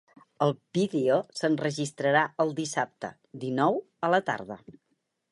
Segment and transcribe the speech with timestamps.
[0.43, 3.11] El vídeo, s’enregistrarà el dissabte,
[3.43, 3.77] dinou,
[4.07, 4.57] a la tarda.